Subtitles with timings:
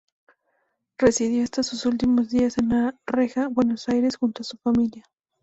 [0.97, 5.05] Residió hasta sus últimos días en La Reja, Buenos Aires junto con su familia.